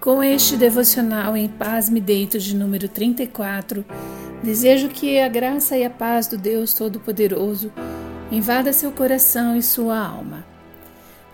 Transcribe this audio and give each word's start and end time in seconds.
Com 0.00 0.22
este 0.22 0.56
devocional 0.56 1.36
em 1.36 1.46
paz 1.46 1.90
me 1.90 2.00
deito 2.00 2.38
de 2.38 2.56
número 2.56 2.88
34, 2.88 3.84
desejo 4.42 4.88
que 4.88 5.20
a 5.20 5.28
graça 5.28 5.76
e 5.76 5.84
a 5.84 5.90
paz 5.90 6.26
do 6.26 6.38
Deus 6.38 6.72
Todo-Poderoso 6.72 7.70
invada 8.32 8.72
seu 8.72 8.90
coração 8.92 9.54
e 9.54 9.62
sua 9.62 9.98
alma. 9.98 10.46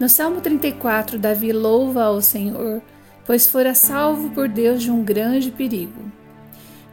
No 0.01 0.09
Salmo 0.09 0.41
34, 0.41 1.17
Davi 1.17 1.53
louva 1.53 2.07
ao 2.07 2.21
Senhor, 2.21 2.83
pois 3.25 3.47
fora 3.47 3.73
salvo 3.73 4.31
por 4.31 4.49
Deus 4.49 4.83
de 4.83 4.91
um 4.91 5.05
grande 5.05 5.53
perigo. 5.53 6.11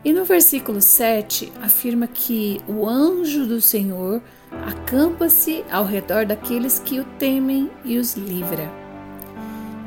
E 0.05 0.13
no 0.13 0.25
versículo 0.25 0.79
7 0.79 1.51
afirma 1.59 2.05
que 2.05 2.61
o 2.67 2.87
anjo 2.87 3.47
do 3.47 3.59
Senhor 3.59 4.21
acampa-se 4.67 5.65
ao 5.71 5.85
redor 5.85 6.23
daqueles 6.23 6.77
que 6.77 6.99
o 6.99 7.03
temem 7.17 7.71
e 7.83 7.97
os 7.97 8.13
livra. 8.13 8.82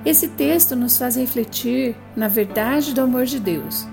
Esse 0.07 0.29
texto 0.29 0.77
nos 0.77 0.97
faz 0.97 1.17
refletir 1.17 1.97
na 2.15 2.29
verdade 2.29 2.95
do 2.95 3.01
amor 3.01 3.25
de 3.25 3.41
Deus. 3.41 3.85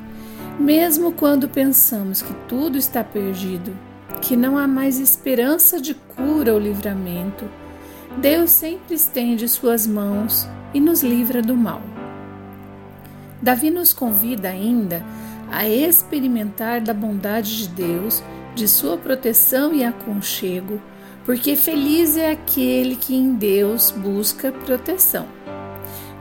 Mesmo 0.60 1.12
quando 1.12 1.50
pensamos 1.50 2.22
que 2.22 2.36
tudo 2.48 2.78
está 2.78 3.04
perdido, 3.04 3.76
que 4.22 4.36
não 4.36 4.56
há 4.56 4.68
mais 4.68 5.00
esperança 5.00 5.82
de 5.82 5.96
cura 5.96 6.54
ou 6.54 6.60
livramento, 6.60 7.50
Deus 8.22 8.52
sempre 8.52 8.94
estende 8.94 9.50
suas 9.50 9.88
mãos 9.88 10.48
e 10.72 10.80
nos 10.80 11.02
livra 11.02 11.42
do 11.42 11.58
mal. 11.58 11.82
Davi 13.42 13.72
nos 13.72 13.92
convida 13.92 14.50
ainda 14.50 15.04
a 15.52 15.68
experimentar 15.68 16.80
da 16.80 16.94
bondade 16.94 17.58
de 17.58 17.70
Deus, 17.70 18.24
de 18.54 18.68
sua 18.68 18.98
proteção 18.98 19.74
e 19.74 19.84
aconchego, 19.84 20.80
porque 21.26 21.56
feliz 21.56 22.16
é 22.16 22.30
aquele 22.30 22.96
que 22.96 23.16
em 23.16 23.34
Deus 23.34 23.90
busca 23.90 24.52
proteção. 24.52 25.26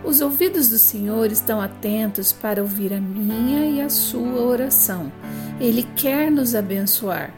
Os 0.05 0.21
ouvidos 0.21 0.69
do 0.69 0.79
Senhor 0.79 1.31
estão 1.31 1.61
atentos 1.61 2.33
para 2.33 2.61
ouvir 2.61 2.93
a 2.93 3.01
minha 3.01 3.65
e 3.67 3.81
a 3.81 3.89
sua 3.89 4.43
oração. 4.43 5.13
Ele 5.61 5.85
quer 5.95 6.29
nos 6.29 6.57
abençoar. 6.57 7.33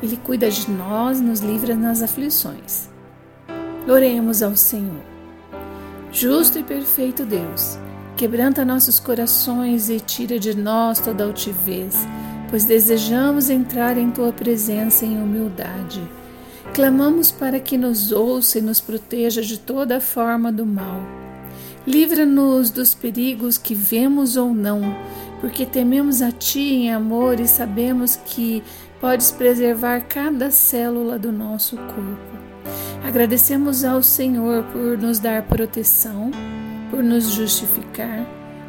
Ele 0.00 0.16
cuida 0.16 0.48
de 0.48 0.70
nós, 0.70 1.20
nos 1.20 1.40
livra 1.40 1.74
nas 1.74 2.02
aflições. 2.02 2.88
Oremos 3.88 4.42
ao 4.42 4.54
Senhor. 4.54 5.02
Justo 6.12 6.56
e 6.56 6.62
perfeito 6.62 7.24
Deus, 7.24 7.76
quebranta 8.16 8.64
nossos 8.64 9.00
corações 9.00 9.90
e 9.90 9.98
tira 9.98 10.38
de 10.38 10.56
nós 10.56 11.00
toda 11.00 11.24
altivez, 11.24 12.06
pois 12.48 12.64
desejamos 12.64 13.50
entrar 13.50 13.98
em 13.98 14.12
tua 14.12 14.32
presença 14.32 15.04
em 15.04 15.20
humildade. 15.20 16.00
Clamamos 16.72 17.32
para 17.32 17.58
que 17.58 17.76
nos 17.76 18.12
ouça 18.12 18.60
e 18.60 18.62
nos 18.62 18.80
proteja 18.80 19.42
de 19.42 19.58
toda 19.58 20.00
forma 20.00 20.52
do 20.52 20.64
mal 20.64 21.23
Livra-nos 21.86 22.70
dos 22.70 22.94
perigos 22.94 23.58
que 23.58 23.74
vemos 23.74 24.36
ou 24.36 24.54
não, 24.54 24.80
porque 25.40 25.66
tememos 25.66 26.22
a 26.22 26.32
Ti 26.32 26.60
em 26.60 26.92
amor 26.92 27.38
e 27.38 27.46
sabemos 27.46 28.16
que 28.16 28.62
podes 29.00 29.30
preservar 29.30 30.00
cada 30.08 30.50
célula 30.50 31.18
do 31.18 31.30
nosso 31.30 31.76
corpo. 31.76 32.44
Agradecemos 33.06 33.84
ao 33.84 34.02
Senhor 34.02 34.64
por 34.72 34.96
nos 34.96 35.18
dar 35.18 35.42
proteção, 35.42 36.30
por 36.90 37.02
nos 37.02 37.24
justificar, 37.32 38.26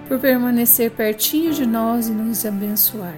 por 0.09 0.19
permanecer 0.19 0.91
pertinho 0.91 1.53
de 1.53 1.65
nós 1.65 2.09
e 2.09 2.11
nos 2.11 2.45
abençoar. 2.45 3.15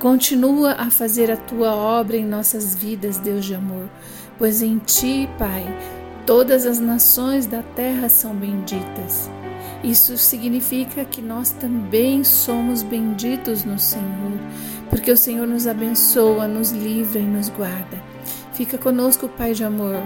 Continua 0.00 0.72
a 0.72 0.90
fazer 0.90 1.30
a 1.30 1.36
tua 1.36 1.72
obra 1.72 2.16
em 2.16 2.26
nossas 2.26 2.74
vidas, 2.74 3.18
Deus 3.18 3.44
de 3.44 3.54
amor, 3.54 3.88
pois 4.36 4.60
em 4.60 4.78
Ti, 4.78 5.28
Pai, 5.38 5.64
Todas 6.26 6.66
as 6.66 6.78
nações 6.78 7.46
da 7.46 7.62
terra 7.62 8.08
são 8.08 8.34
benditas. 8.34 9.28
Isso 9.82 10.16
significa 10.16 11.04
que 11.04 11.20
nós 11.20 11.50
também 11.50 12.22
somos 12.22 12.84
benditos 12.84 13.64
no 13.64 13.78
Senhor, 13.78 14.38
porque 14.88 15.10
o 15.10 15.16
Senhor 15.16 15.48
nos 15.48 15.66
abençoa, 15.66 16.46
nos 16.46 16.70
livra 16.70 17.18
e 17.18 17.26
nos 17.26 17.48
guarda. 17.48 18.00
Fica 18.52 18.78
conosco, 18.78 19.28
Pai 19.28 19.52
de 19.52 19.64
amor. 19.64 19.96